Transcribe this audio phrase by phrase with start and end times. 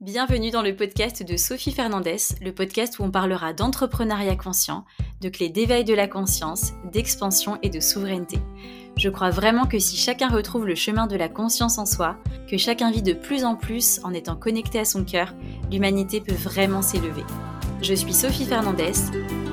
[0.00, 4.84] Bienvenue dans le podcast de Sophie Fernandez, le podcast où on parlera d'entrepreneuriat conscient,
[5.20, 8.38] de clés d'éveil de la conscience, d'expansion et de souveraineté.
[8.96, 12.16] Je crois vraiment que si chacun retrouve le chemin de la conscience en soi,
[12.48, 15.34] que chacun vit de plus en plus en étant connecté à son cœur,
[15.68, 17.24] l'humanité peut vraiment s'élever.
[17.82, 18.92] Je suis Sophie Fernandez,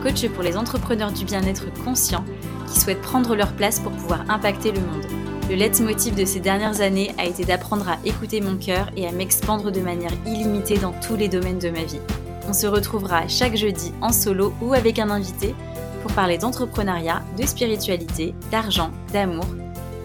[0.03, 2.23] coach pour les entrepreneurs du bien-être conscient
[2.71, 5.14] qui souhaitent prendre leur place pour pouvoir impacter le monde.
[5.47, 9.11] Le leitmotiv de ces dernières années a été d'apprendre à écouter mon cœur et à
[9.11, 11.99] m'expandre de manière illimitée dans tous les domaines de ma vie.
[12.47, 15.53] On se retrouvera chaque jeudi en solo ou avec un invité
[16.01, 19.45] pour parler d'entrepreneuriat, de spiritualité, d'argent, d'amour,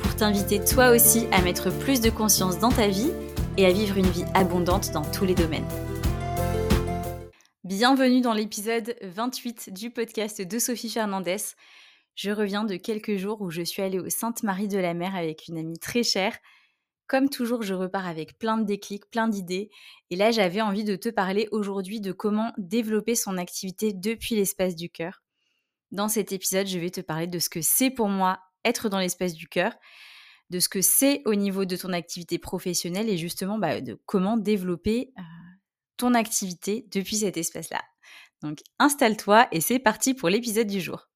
[0.03, 3.11] pour t'inviter toi aussi à mettre plus de conscience dans ta vie
[3.57, 5.69] et à vivre une vie abondante dans tous les domaines.
[7.65, 11.37] Bienvenue dans l'épisode 28 du podcast de Sophie Fernandez.
[12.15, 15.49] Je reviens de quelques jours où je suis allée au Sainte-Marie de la Mer avec
[15.49, 16.37] une amie très chère.
[17.07, 19.71] Comme toujours, je repars avec plein de déclics, plein d'idées.
[20.11, 24.77] Et là, j'avais envie de te parler aujourd'hui de comment développer son activité depuis l'espace
[24.77, 25.23] du cœur.
[25.91, 29.01] Dans cet épisode, je vais te parler de ce que c'est pour moi être dans
[29.01, 29.73] l'espace du cœur,
[30.51, 34.37] de ce que c'est au niveau de ton activité professionnelle et justement bah, de comment
[34.37, 35.23] développer euh,
[35.97, 37.83] ton activité depuis cet espace-là.
[38.43, 41.10] Donc installe-toi et c'est parti pour l'épisode du jour.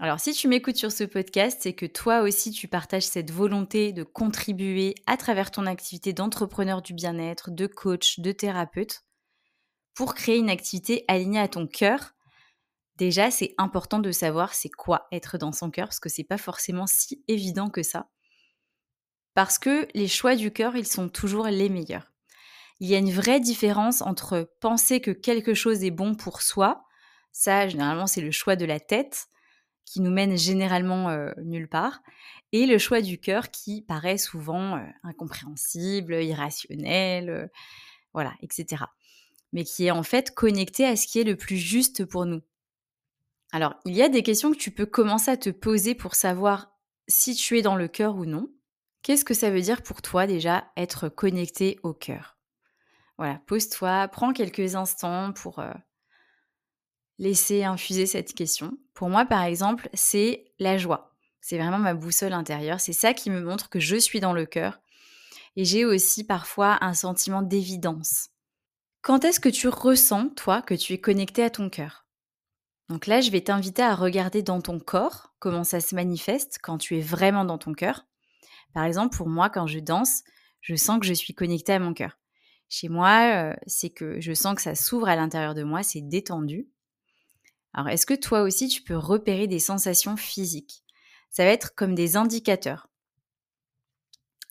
[0.00, 3.92] Alors si tu m'écoutes sur ce podcast, c'est que toi aussi tu partages cette volonté
[3.92, 9.04] de contribuer à travers ton activité d'entrepreneur du bien-être, de coach, de thérapeute,
[9.94, 12.14] pour créer une activité alignée à ton cœur.
[12.96, 16.38] Déjà, c'est important de savoir c'est quoi être dans son cœur, parce que c'est pas
[16.38, 18.08] forcément si évident que ça.
[19.34, 22.12] Parce que les choix du cœur, ils sont toujours les meilleurs.
[22.80, 26.84] Il y a une vraie différence entre penser que quelque chose est bon pour soi,
[27.30, 29.26] ça généralement c'est le choix de la tête,
[29.84, 32.02] qui nous mène généralement euh, nulle part,
[32.52, 37.46] et le choix du cœur qui paraît souvent euh, incompréhensible, irrationnel, euh,
[38.12, 38.84] voilà, etc.
[39.52, 42.42] Mais qui est en fait connecté à ce qui est le plus juste pour nous.
[43.52, 46.72] Alors, il y a des questions que tu peux commencer à te poser pour savoir
[47.06, 48.50] si tu es dans le cœur ou non.
[49.02, 52.36] Qu'est-ce que ça veut dire pour toi déjà être connecté au cœur?
[53.18, 55.62] Voilà, pose-toi, prends quelques instants pour
[57.18, 58.76] laisser infuser cette question.
[58.94, 61.14] Pour moi, par exemple, c'est la joie.
[61.40, 62.80] C'est vraiment ma boussole intérieure.
[62.80, 64.80] C'est ça qui me montre que je suis dans le cœur.
[65.56, 68.30] Et j'ai aussi parfois un sentiment d'évidence.
[69.02, 72.06] Quand est-ce que tu ressens, toi, que tu es connecté à ton cœur?
[72.88, 76.78] Donc là, je vais t'inviter à regarder dans ton corps comment ça se manifeste quand
[76.78, 78.06] tu es vraiment dans ton cœur.
[78.72, 80.22] Par exemple, pour moi, quand je danse,
[80.60, 82.18] je sens que je suis connectée à mon cœur.
[82.68, 86.00] Chez moi, euh, c'est que je sens que ça s'ouvre à l'intérieur de moi, c'est
[86.00, 86.68] détendu.
[87.74, 90.84] Alors, est-ce que toi aussi, tu peux repérer des sensations physiques?
[91.30, 92.88] Ça va être comme des indicateurs.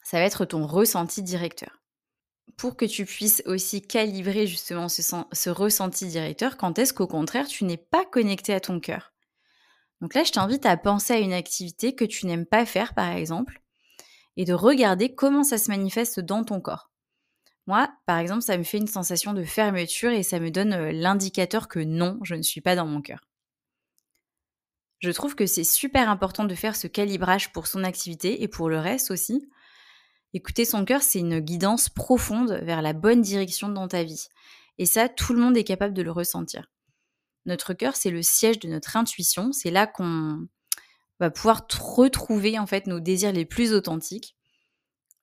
[0.04, 1.82] Ça va être ton ressenti directeur.
[2.58, 7.64] Pour que tu puisses aussi calibrer justement ce, ressenti directeur, quand est-ce qu'au contraire, tu
[7.64, 9.14] n'es pas connecté à ton cœur?
[10.02, 13.10] Donc là, je t'invite à penser à une activité que tu n'aimes pas faire, par
[13.10, 13.62] exemple,
[14.36, 16.93] et de regarder comment ça se manifeste dans ton corps.
[17.68, 20.92] Moi, par exemple, ça me fait une sensation de fermeture et ça me donne euh,
[20.92, 23.22] l'indicateur que non, je ne suis pas dans mon cœur.
[25.00, 28.70] Je trouve que c'est super important de faire ce calibrage pour son activité et pour
[28.70, 29.50] le reste aussi.
[30.34, 34.28] Écouter son cœur, c'est une guidance profonde vers la bonne direction dans ta vie.
[34.78, 36.72] Et ça, tout le monde est capable de le ressentir.
[37.46, 39.52] Notre cœur, c'est le siège de notre intuition.
[39.52, 40.48] C'est là qu'on
[41.20, 44.36] va pouvoir retrouver en fait nos désirs les plus authentiques.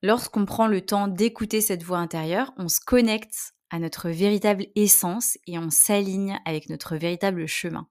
[0.03, 5.37] Lorsqu'on prend le temps d'écouter cette voix intérieure, on se connecte à notre véritable essence
[5.47, 7.87] et on s'aligne avec notre véritable chemin.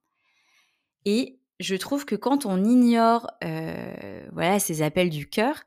[1.04, 5.65] Et je trouve que quand on ignore euh, voilà, ces appels du cœur,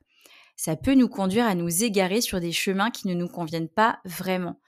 [0.56, 4.00] ça peut nous conduire à nous égarer sur des chemins qui ne nous conviennent pas
[4.04, 4.60] vraiment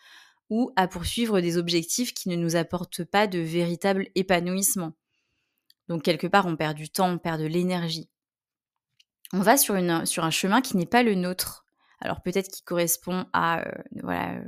[0.49, 4.93] ou à poursuivre des objectifs qui ne nous apportent pas de véritable épanouissement.
[5.89, 8.09] Donc quelque part, on perd du temps, on perd de l'énergie.
[9.33, 11.66] On va sur, un chemin qui n'est pas le nôtre.
[12.01, 13.65] Alors peut-être qu'il correspond à
[14.03, 14.41] voilà,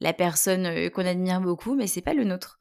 [0.00, 2.60] la personne qu'on admire beaucoup, mais c'est pas le nôtre.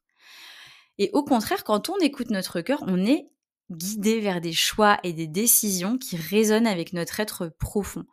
[0.97, 3.31] Et au contraire, quand on écoute notre cœur, on est
[3.71, 8.05] guidé vers des choix et des décisions qui résonnent avec notre être profond.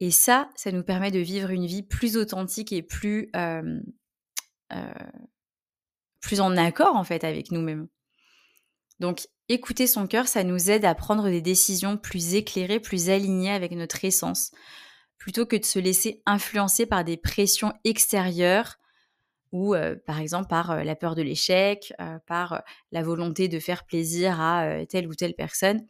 [0.00, 3.30] Et ça, ça nous permet de vivre une vie plus authentique et plus,
[6.20, 7.88] plus en accord en fait avec nous-mêmes.
[9.00, 13.52] Donc écouter son cœur, ça nous aide à prendre des décisions plus éclairées, plus alignées
[13.52, 14.50] avec notre essence,
[15.18, 18.78] plutôt que de se laisser influencer par des pressions extérieures
[19.52, 22.62] ou euh, par exemple par euh, la peur de l'échec, euh, par
[22.92, 25.86] la volonté de faire plaisir à telle ou telle personne.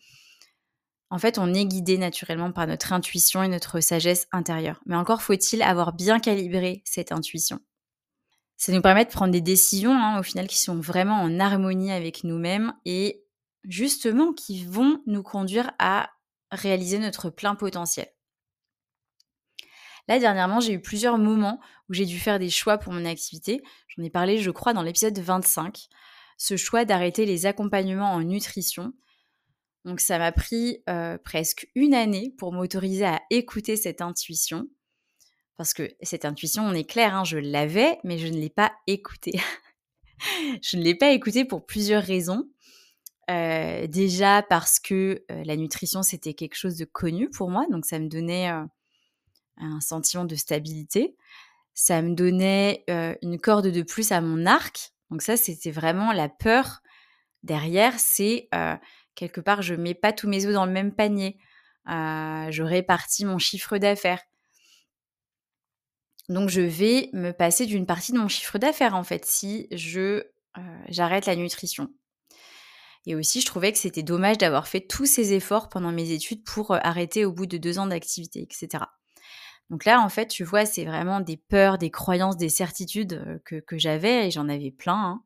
[1.10, 4.80] En fait, on est guidé naturellement par notre intuition et notre sagesse intérieure.
[4.86, 7.60] Mais encore faut-il avoir bien calibré cette intuition.
[8.58, 11.92] Ça nous permet de prendre des décisions, hein, au final, qui sont vraiment en harmonie
[11.92, 13.24] avec nous-mêmes et
[13.64, 16.10] justement qui vont nous conduire à
[16.50, 18.08] réaliser notre plein potentiel.
[20.08, 23.62] Là, dernièrement, j'ai eu plusieurs moments où j'ai dû faire des choix pour mon activité.
[23.88, 25.88] J'en ai parlé, je crois, dans l'épisode 25.
[26.38, 28.94] Ce choix d'arrêter les accompagnements en nutrition.
[29.84, 34.66] Donc, ça m'a pris euh, presque une année pour m'autoriser à écouter cette intuition.
[35.58, 38.72] Parce que cette intuition, on est clair, hein, je l'avais, mais je ne l'ai pas
[38.86, 39.38] écoutée.
[40.62, 42.48] je ne l'ai pas écoutée pour plusieurs raisons.
[43.30, 47.84] Euh, déjà parce que euh, la nutrition, c'était quelque chose de connu pour moi, donc
[47.84, 48.48] ça me donnait
[49.60, 51.16] un sentiment de stabilité.
[51.74, 52.84] Ça me donnait
[53.22, 54.92] une corde de plus à mon arc.
[55.10, 56.80] Donc ça, c'était vraiment la peur
[57.42, 57.98] derrière.
[57.98, 58.48] C'est
[59.14, 61.38] quelque part, je mets pas tous mes œufs dans le même panier.
[61.86, 64.22] je répartis mon chiffre d'affaires.
[66.28, 70.24] Donc je vais me passer d'une partie de mon chiffre d'affaires en fait si je
[70.88, 71.88] j'arrête la nutrition.
[73.06, 76.44] Et aussi, je trouvais que c'était dommage d'avoir fait tous ces efforts pendant mes études
[76.44, 78.84] pour arrêter au bout de deux ans d'activité, etc.
[79.70, 83.78] Donc là, en fait, tu vois, c'est vraiment des peurs, des croyances, des certitudes que,
[83.78, 84.94] j'avais, et j'en avais plein.
[84.94, 85.22] Hein.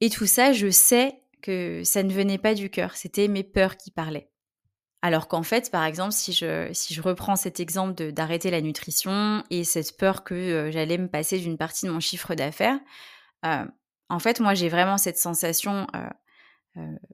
[0.00, 3.76] Et tout ça, je sais que ça ne venait pas du cœur, c'était mes peurs
[3.76, 4.30] qui parlaient.
[5.02, 9.42] Alors qu'en fait, par exemple, si je, si je reprends cet exemple d'arrêter la nutrition
[9.48, 12.78] et cette peur que j'allais me passer d'une partie de mon chiffre d'affaires,
[13.42, 15.86] en fait, moi, j'ai vraiment cette sensation,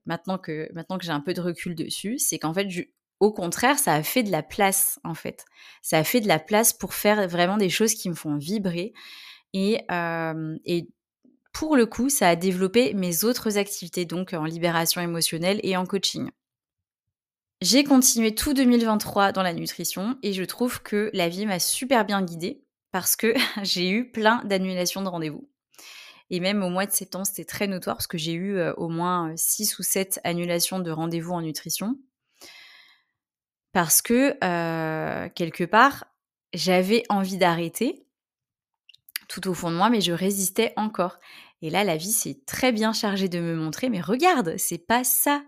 [0.06, 2.82] maintenant que, maintenant que j'ai un peu de recul dessus, c'est qu'en fait, je,
[3.20, 5.44] au contraire, ça a fait de la place, en fait.
[5.82, 8.92] Ça a fait de la place pour faire vraiment des choses qui me font vibrer.
[9.54, 9.86] Et,
[11.52, 15.86] pour le coup, ça a développé mes autres activités, donc en libération émotionnelle et en
[15.86, 16.30] coaching.
[17.62, 22.04] J'ai continué tout 2023 dans la nutrition et je trouve que la vie m'a super
[22.04, 23.32] bien guidée parce que
[23.62, 25.48] j'ai eu plein d'annulations de rendez-vous.
[26.28, 29.32] Et même au mois de septembre, c'était très notoire parce que j'ai eu au moins
[29.36, 31.96] 6 ou 7 annulations de rendez-vous en nutrition
[33.76, 34.38] parce que
[35.34, 36.06] quelque part,
[36.54, 38.06] j'avais envie d'arrêter
[39.28, 41.18] tout au fond de moi, mais je résistais encore.
[41.60, 45.04] Et là, la vie s'est très bien chargée de me montrer, mais regarde, c'est pas
[45.04, 45.44] ça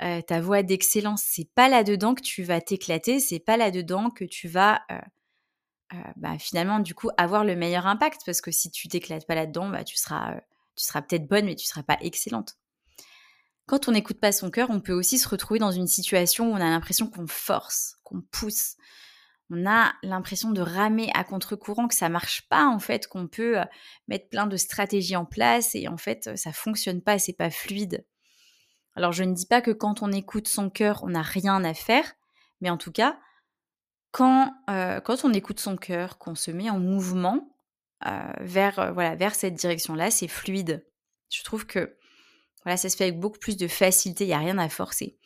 [0.00, 4.48] ta voie d'excellence, c'est pas là-dedans que tu vas t'éclater, c'est pas là-dedans que tu
[4.48, 4.82] vas
[6.16, 9.68] bah, finalement du coup avoir le meilleur impact, parce que si tu t'éclates pas là-dedans,
[9.68, 10.34] bah, tu seras,
[10.74, 12.56] tu seras peut-être bonne, mais tu seras pas excellente.
[13.72, 16.52] Quand on n'écoute pas son cœur, on peut aussi se retrouver dans une situation où
[16.52, 18.76] on a l'impression qu'on force, qu'on pousse.
[19.48, 23.60] On a l'impression de ramer à contre-courant, que ça marche pas en fait, qu'on peut
[23.60, 23.64] euh,
[24.08, 27.48] mettre plein de stratégies en place et en fait euh, ça fonctionne pas, c'est pas
[27.48, 28.04] fluide.
[28.94, 31.72] Alors je ne dis pas que quand on écoute son cœur, on n'a rien à
[31.72, 32.12] faire,
[32.60, 33.18] mais en tout cas,
[34.10, 37.48] quand, euh, quand on écoute son cœur, qu'on se met en mouvement
[38.40, 40.84] vers, voilà, vers cette direction-là, c'est fluide.
[41.30, 41.96] Je trouve que
[42.64, 45.16] voilà, ça se fait avec beaucoup plus de facilité, il n'y a rien à forcer.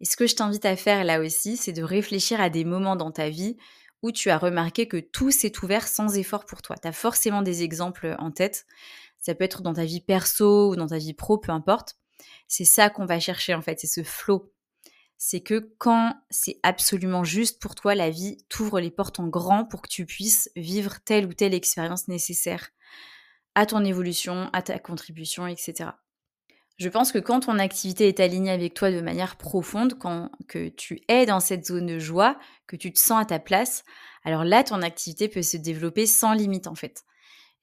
[0.00, 2.96] Et ce que je t'invite à faire là aussi, c'est de réfléchir à des moments
[2.96, 3.56] dans ta vie
[4.02, 6.76] où tu as remarqué que tout s'est ouvert sans effort pour toi.
[6.80, 8.66] Tu as forcément des exemples en tête.
[9.18, 11.96] Ça peut être dans ta vie perso ou dans ta vie pro, peu importe.
[12.46, 14.52] C'est ça qu'on va chercher en fait, c'est ce flow.
[15.20, 19.64] C'est que quand c'est absolument juste pour toi, la vie t'ouvre les portes en grand
[19.64, 22.70] pour que tu puisses vivre telle ou telle expérience nécessaire
[23.56, 25.90] à ton évolution, à ta contribution, etc.
[26.78, 30.68] Je pense que quand ton activité est alignée avec toi de manière profonde, quand que
[30.68, 33.82] tu es dans cette zone de joie, que tu te sens à ta place,
[34.24, 37.04] alors là, ton activité peut se développer sans limite en fait.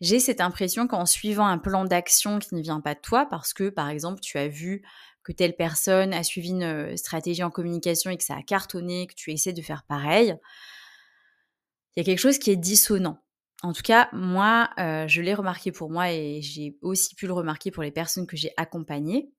[0.02, 3.54] J'ai cette impression qu'en suivant un plan d'action qui ne vient pas de toi, parce
[3.54, 4.84] que par exemple, tu as vu
[5.24, 9.08] que telle personne a suivi une euh, stratégie en communication et que ça a cartonné,
[9.08, 10.36] que tu essaies de faire pareil,
[11.96, 13.25] il y a quelque chose qui est dissonant.
[13.64, 17.34] En tout cas, moi, euh, je l'ai remarqué pour moi et j'ai aussi pu le
[17.34, 19.32] remarquer pour les personnes que j'ai accompagnées.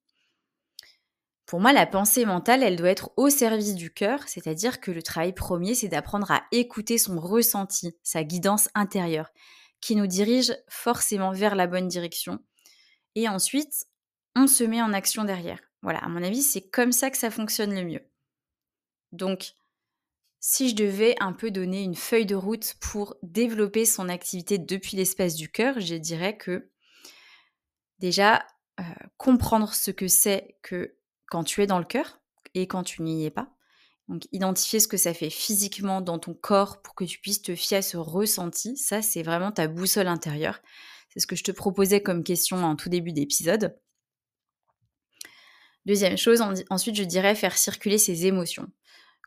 [1.47, 5.01] Pour moi, la pensée mentale, elle doit être au service du cœur, c'est-à-dire que le
[5.01, 9.31] travail premier, c'est d'apprendre à écouter son ressenti, sa guidance intérieure,
[9.81, 12.41] qui nous dirige forcément vers la bonne direction.
[13.15, 13.87] Et ensuite,
[14.35, 15.61] on se met en action derrière.
[15.83, 18.03] Voilà, à mon avis, c'est comme ça que ça fonctionne le mieux.
[19.13, 19.53] Donc,
[20.49, 24.97] si je devais un peu donner une feuille de route pour développer son activité depuis
[24.97, 26.71] l'espace du cœur, je dirais que
[27.99, 28.47] déjà
[28.79, 28.85] euh,
[29.17, 30.95] comprendre ce que c'est que
[31.29, 32.21] quand tu es dans le cœur
[32.55, 33.57] et quand tu n'y es pas.
[34.07, 37.57] Donc identifier ce que ça fait physiquement dans ton corps pour que tu puisses te
[37.57, 40.61] fier à ce ressenti, ça c'est vraiment ta boussole intérieure.
[41.09, 43.77] C'est ce que je te proposais comme question en tout début d'épisode.
[45.87, 48.71] Deuxième chose, ensuite, je dirais faire circuler ses émotions.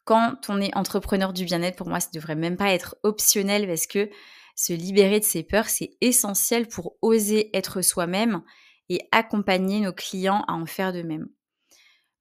[0.06, 3.68] Quand on est entrepreneur du bien-être, pour moi, ça ne devrait même pas être optionnel
[3.68, 4.10] parce que
[4.56, 8.42] se libérer de ses peurs, c'est essentiel pour oser être soi-même
[8.90, 11.30] et accompagner nos clients à en faire de même.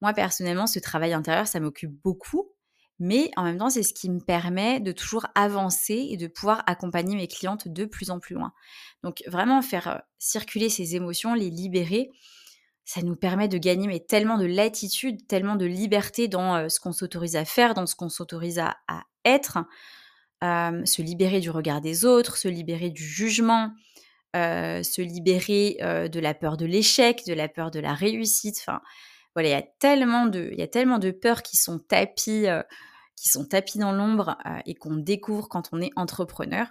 [0.01, 2.53] Moi, personnellement, ce travail intérieur, ça m'occupe beaucoup,
[3.01, 6.63] mais en même temps, c'est ce qui me permet de toujours avancer et de pouvoir
[6.67, 8.53] accompagner mes clientes de plus en plus loin.
[9.03, 12.11] Donc, vraiment faire euh, circuler ces émotions, les libérer,
[12.89, 16.93] ça nous permet de gagner tellement de latitude, tellement de liberté dans euh, ce qu'on
[16.93, 18.79] s'autorise à faire, dans ce qu'on s'autorise à,
[19.27, 19.59] être,
[20.43, 23.73] euh, se libérer du regard des autres, se libérer du jugement,
[24.37, 28.57] euh, se libérer de la peur de l'échec, de la peur de la réussite.
[28.61, 28.81] Enfin,
[29.35, 32.47] voilà, il y a tellement de, il y a tellement de peurs qui sont tapis,
[33.17, 36.67] qui sont tapis dans l'ombre et qu'on découvre quand on est entrepreneur.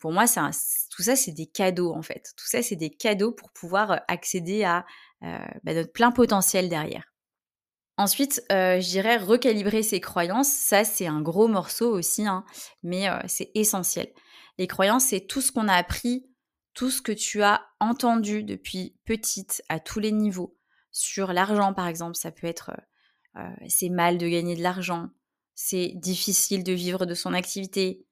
[0.00, 2.34] Pour moi, tout ça, c'est des cadeaux en fait.
[2.36, 4.84] Tout ça, c'est des cadeaux pour pouvoir accéder à
[5.22, 7.12] bah, notre plein potentiel derrière.
[7.98, 10.50] Ensuite, euh, je dirais recalibrer ses croyances.
[10.50, 12.44] Ça, c'est un gros morceau aussi, hein,
[12.82, 14.12] mais euh, c'est essentiel.
[14.58, 16.28] Les croyances, c'est tout ce qu'on a appris,
[16.74, 20.58] tout ce que tu as entendu depuis petite à tous les niveaux.
[20.92, 22.72] Sur l'argent, par exemple, ça peut être
[23.68, 25.10] c'est mal de gagner de l'argent,
[25.54, 28.06] c'est difficile de vivre de son activité,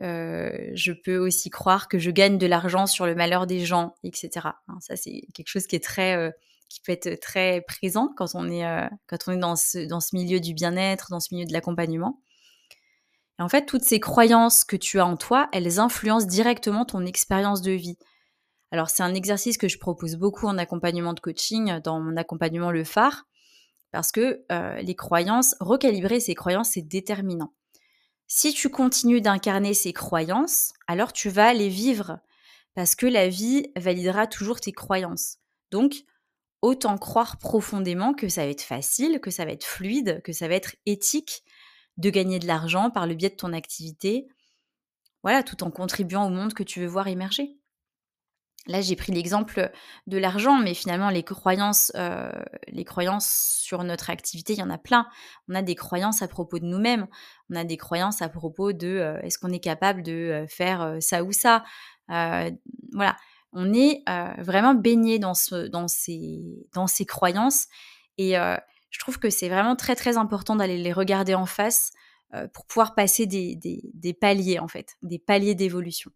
[0.00, 3.96] euh, je peux aussi croire que je gagne de l'argent sur le malheur des gens,
[4.04, 4.46] etc.
[4.68, 6.30] Hein, ça, c'est quelque chose qui est très, euh,
[6.68, 10.00] qui peut être très présent quand on est, euh, quand on est dans ce, dans
[10.00, 12.20] ce milieu du bien-être, dans ce milieu de l'accompagnement.
[13.40, 17.04] Et en fait, toutes ces croyances que tu as en toi, elles influencent directement ton
[17.04, 17.98] expérience de vie.
[18.70, 22.70] Alors, c'est un exercice que je propose beaucoup en accompagnement de coaching, dans mon accompagnement
[22.70, 23.26] Le Phare,
[23.92, 24.44] parce que
[24.82, 27.54] les croyances, recalibrer ces croyances, c'est déterminant.
[28.28, 32.20] Si tu continues d'incarner ces croyances, alors tu vas les vivre
[32.74, 35.38] parce que la vie validera toujours tes croyances.
[35.70, 36.04] Donc,
[36.62, 40.46] autant croire profondément que ça va être facile, que ça va être fluide, que ça
[40.46, 41.42] va être éthique
[41.96, 44.28] de gagner de l'argent par le biais de ton activité,
[45.22, 47.57] voilà, tout en contribuant au monde que tu veux voir émerger.
[48.66, 49.70] Là, j'ai pris l'exemple
[50.06, 52.30] de l'argent, mais finalement, les croyances, euh,
[52.68, 55.06] les croyances sur notre activité, il y en a plein.
[55.48, 57.06] On a des croyances à propos de nous-mêmes.
[57.50, 60.96] On a des croyances à propos de euh, est-ce qu'on est capable de euh, faire
[61.00, 61.64] ça ou ça?
[62.92, 63.16] voilà,
[63.52, 64.02] on est
[64.38, 67.66] vraiment baigné dans, ce, dans, ces, croyances.
[68.16, 71.90] Et je trouve que c'est vraiment très, très important d'aller les regarder en face
[72.54, 76.10] pour pouvoir passer des paliers, en fait, des paliers d'évolution.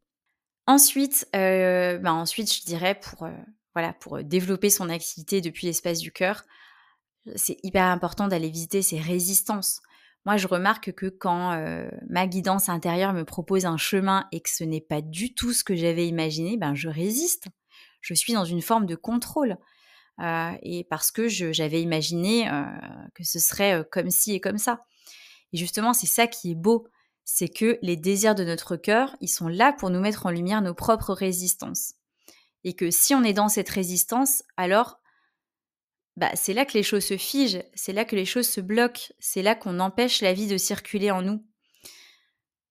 [0.67, 3.33] Ensuite, euh, bah, ensuite, je dirais pour, euh,
[3.75, 6.45] voilà, pour euh, développer son activité depuis l'espace du cœur,
[7.37, 9.81] c'est hyper important d'aller visiter ses résistances.
[10.25, 11.57] Moi, je remarque que quand
[12.09, 15.65] ma guidance intérieure me propose un chemin et que ce n'est pas du tout ce
[15.65, 17.47] que j'avais imaginé, ben je résiste.
[18.01, 19.57] Je suis dans une forme de contrôle.
[20.21, 22.49] et parce que j'avais imaginé
[23.15, 24.81] que ce serait comme ci et comme ça.
[25.53, 26.89] Et justement, c'est ça qui est beau
[27.25, 30.63] c'est que les désirs de notre cœur, ils sont là pour nous mettre en lumière
[30.63, 31.95] nos propres résistances.
[32.65, 35.01] Et que si on est dans cette résistance, alors
[36.17, 39.13] bah, c'est là que les choses se figent, c'est là que les choses se bloquent,
[39.19, 41.45] c'est là qu'on empêche la vie de circuler en nous.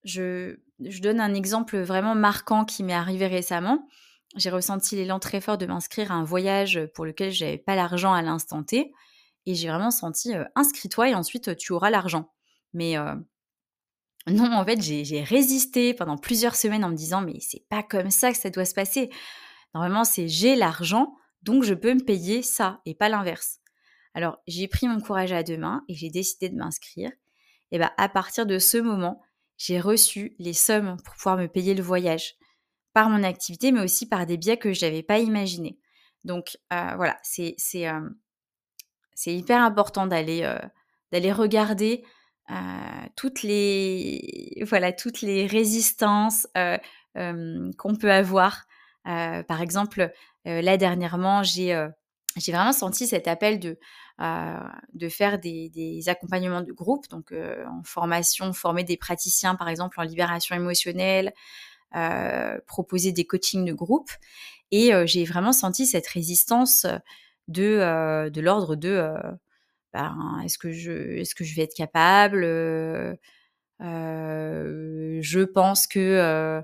[0.03, 3.87] Je, je donne un exemple vraiment marquant qui m'est arrivé récemment.
[4.35, 7.75] J'ai ressenti l'élan très fort de m'inscrire à un voyage pour lequel je n'avais pas
[7.75, 8.93] l'argent à l'instant T.
[9.45, 12.31] Et j'ai vraiment senti inscris-toi et ensuite tu auras l'argent.
[12.73, 12.95] Mais
[14.27, 18.11] non, en fait, j'ai résisté pendant plusieurs semaines en me disant mais c'est pas comme
[18.11, 19.09] ça que ça doit se passer.
[19.73, 23.59] Normalement, c'est j'ai l'argent, donc je peux me payer ça et pas l'inverse.
[24.13, 27.11] Alors, j'ai pris mon courage à deux mains et j'ai décidé de m'inscrire.
[27.71, 29.21] Et bien, à partir de ce moment,
[29.57, 32.35] j'ai reçu les sommes pour pouvoir me payer le voyage
[32.93, 35.79] par mon activité, mais aussi par des biais que je n'avais pas imaginés.
[36.25, 37.55] Donc, euh, voilà, c'est
[37.87, 38.09] euh,
[39.25, 42.03] hyper important d'aller euh, regarder
[43.15, 46.47] toutes les voilà toutes les résistances
[47.17, 48.65] euh, qu'on peut avoir.
[49.07, 50.11] Euh, par exemple,
[50.45, 51.87] là dernièrement, j'ai
[52.37, 53.77] j'ai vraiment senti cet appel de,
[54.93, 59.99] de faire des, des, accompagnements de groupe, donc en formation, former des praticiens, par exemple,
[59.99, 61.33] en libération émotionnelle,
[62.67, 64.11] proposer des coachings de groupe.
[64.71, 66.87] Et j'ai vraiment senti cette résistance
[67.49, 69.13] de, de l'ordre de
[69.93, 73.15] ben, est-ce que je vais être capable euh,
[73.79, 76.61] Je pense que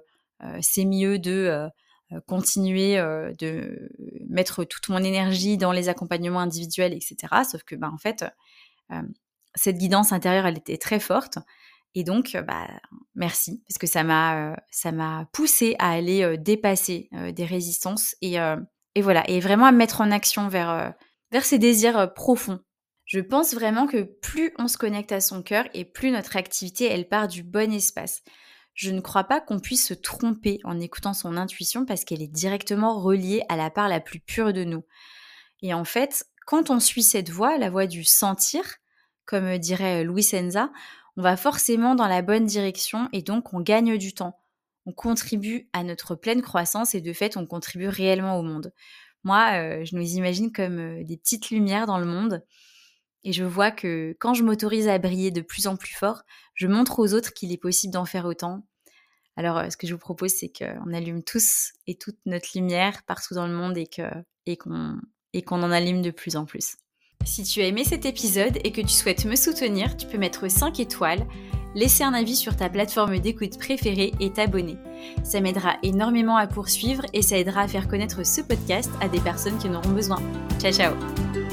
[0.62, 1.70] c'est mieux de
[2.26, 2.98] continuer
[3.38, 3.90] de
[4.30, 7.16] mettre toute mon énergie dans les accompagnements individuels, etc.
[7.50, 8.26] Sauf que, ben, en fait,
[9.56, 11.40] cette guidance intérieure, elle était très forte.
[11.96, 12.68] Et donc, bah,
[13.16, 18.38] merci, parce que ça m'a, ça m'a poussé à aller dépasser des résistances et,
[18.96, 20.94] et, voilà, et vraiment à me mettre en action vers,
[21.32, 22.60] vers ses désirs profonds.
[23.08, 26.86] Je pense vraiment que plus on se connecte à son cœur et plus notre activité,
[26.86, 28.22] elle part du bon espace.
[28.74, 32.28] Je ne crois pas qu'on puisse se tromper en écoutant son intuition parce qu'elle est
[32.28, 34.84] directement reliée à la part la plus pure de nous.
[35.62, 38.64] Et en fait, quand on suit cette voie, la voie du sentir,
[39.26, 40.70] comme dirait Louis Senza,
[41.16, 44.38] on va forcément dans la bonne direction et donc on gagne du temps.
[44.86, 48.74] On contribue à notre pleine croissance et de fait, on contribue réellement au monde.
[49.24, 52.44] Moi, euh, je nous imagine comme euh, des petites lumières dans le monde
[53.28, 56.66] et je vois que quand je m'autorise à briller de plus en plus fort, je
[56.66, 58.66] montre aux autres qu'il est possible d'en faire autant.
[59.36, 63.04] Alors, euh, ce que je vous propose, c'est qu'on allume tous et toute notre lumière
[63.06, 64.58] partout dans le monde et qu'on et
[65.34, 66.78] et qu'on en allume de plus en plus.
[67.26, 70.50] Si tu as aimé cet épisode et que tu souhaites me soutenir, tu peux mettre
[70.50, 71.28] 5 étoiles,
[71.76, 74.78] laisser un avis sur ta plateforme d'écoute préférée et t'abonner.
[75.26, 79.20] Ça m'aidera énormément à poursuivre et ça aidera à faire connaître ce podcast à des
[79.20, 80.22] personnes qui en auront besoin.
[80.60, 81.47] Ciao ciao